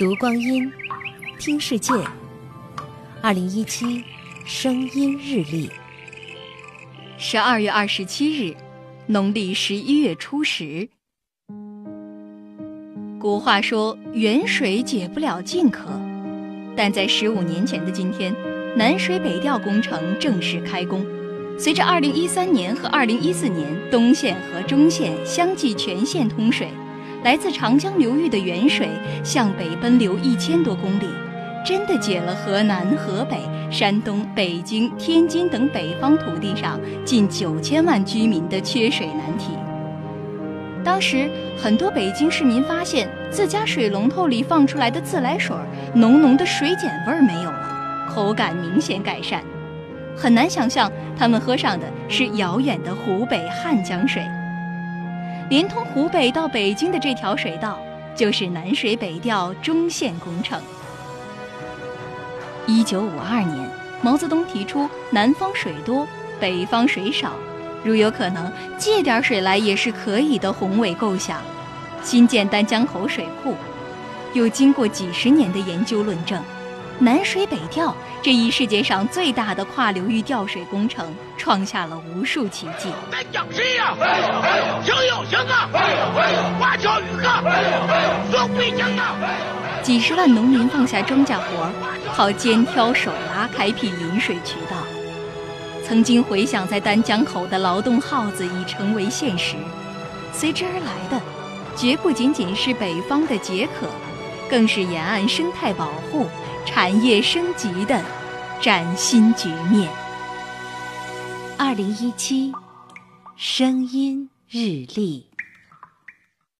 [0.00, 0.72] 读光阴，
[1.38, 1.92] 听世界。
[3.20, 4.02] 二零一七
[4.46, 5.68] 声音日历，
[7.18, 8.56] 十二月二十七日，
[9.04, 10.88] 农历十一月初十。
[13.18, 15.90] 古话说“远水解不了近渴”，
[16.74, 18.34] 但在十五年前的今天，
[18.74, 21.04] 南水北调工程正式开工。
[21.58, 26.68] 随着二零一三年和二零一四年东线和中线相继全线通水。
[27.22, 28.88] 来自长江流域的源水
[29.22, 31.06] 向北奔流一千多公里，
[31.64, 33.38] 真的解了河南、河北、
[33.70, 39.52] 山东、北京、天津等北方土地上近九千万居民的缺水难题。
[40.82, 41.28] 当时，
[41.62, 45.54] 很多北京市民发现自家水龙头里放出来的自来水
[45.94, 49.42] 浓浓的水碱味儿没有了，口感明显改善。
[50.16, 54.22] 很难想象他们喝上的是遥远的湖北汉江水。
[55.50, 57.76] 连通湖北到北京的这条水道，
[58.14, 60.62] 就是南水北调中线工程。
[62.66, 63.68] 一九五二年，
[64.00, 66.06] 毛泽东提出“南方水多，
[66.38, 67.32] 北方水少，
[67.82, 71.42] 如有可能借点水来也是可以”的宏伟构想，
[72.00, 73.56] 新建丹江口水库，
[74.34, 76.40] 又经过几十年的研究论证。
[77.02, 82.92] 南水北调这一世界上最大的跨流域调水工程，创下了无数奇迹。
[83.10, 83.96] 丹江谁呀？
[87.30, 88.26] 行有行啊！
[88.30, 89.16] 华侨渔客送北京啊！
[89.82, 91.70] 几十万农民放下庄稼活，
[92.14, 94.76] 靠肩挑手拉开辟引水渠道。
[95.86, 99.56] 曾经回响在丹江口的劳动号子已成为现实，
[100.32, 101.20] 随之而来的，
[101.76, 103.88] 绝不仅仅是北方的解渴，
[104.48, 106.26] 更是沿岸生态保护。
[106.66, 108.00] 产业升级的
[108.60, 109.88] 崭新局面。
[111.56, 112.52] 二零一七
[113.34, 115.29] 声音日历。